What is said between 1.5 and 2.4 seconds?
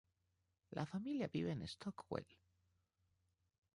en Stockwell.